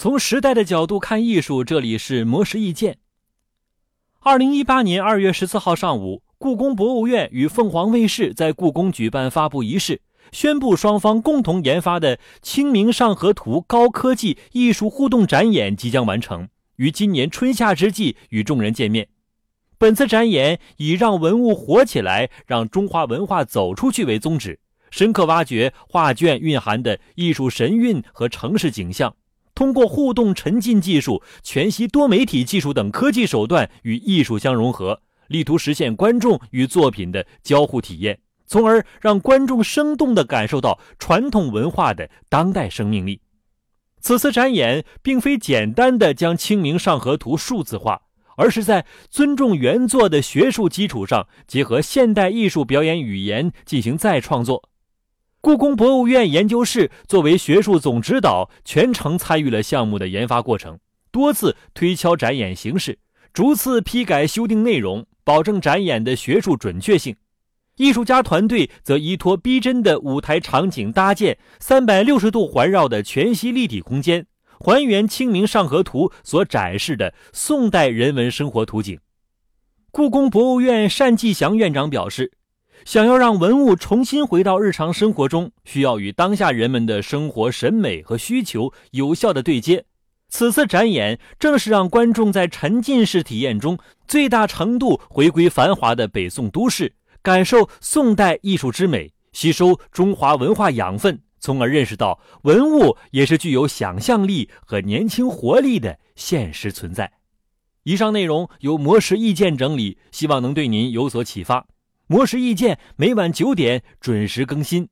[0.00, 2.96] 从时代的角度看艺术，这里是魔石意见。
[4.20, 10.00] 二零一八年二月十四号上午，故宫博物院与凤凰卫视在故宫举办发布仪式，
[10.32, 19.06] 宣布双方共同研发的《清明上河图》高科技艺术互动展演即将完成，于今年春夏之际与众人见面。
[19.76, 24.60] 本次展演以让文物活起来，让中华文化走出去为宗旨，
[24.90, 29.14] 深刻挖掘画卷蕴含的艺术神韵和城市景象。
[29.60, 43.20] 通过互动沉浸技术、全息多媒体技术等科技手段与艺术相融合，力图实现观众与作品的交互体验，从而让观众生动地感受到传统文化的当代生命力。
[44.00, 48.00] 此次展演并非简单的将《清明上河图》数字化，
[48.38, 54.70] 而是在尊重原作的学术基础上，结合现代艺术表演语言进行再创作。
[55.42, 60.78] 故宫博物院研究室作为学术总指导，全程参与了项目的研发过程，
[61.10, 62.98] 多次推敲展演形式，
[63.32, 67.16] 逐次批改修订内容，保证展演的学术准确性。
[67.76, 74.26] 艺术家团队则依托逼真的舞台场景搭建三百六十度环绕的全息立体空间，
[74.58, 79.00] 还原《清明上河图》所展示的宋代人文生活图景。
[79.90, 82.32] 故宫博物院单霁翔院长表示。
[82.84, 89.84] 想要让文物重新回到日常生活中，需要与当下人们的生活审美和需求有效的对接。
[90.28, 107.10] 此次展演正是让观众在沉浸式体验中，最大程度回归繁华的北宋都市，感受宋代艺术之美，吸收中华文化养分，从而认识到文物也是具有想象力和年轻活力的现实存在。
[107.82, 111.66] 以上内容由魔石意见整理，希望能对您有所启发。
[112.10, 114.88] 魔石意见每晚九点准时更新。